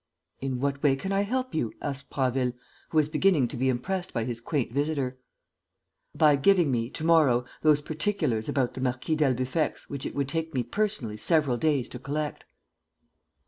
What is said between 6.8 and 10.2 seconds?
to morrow, those particulars about the Marquis d'Albufex which it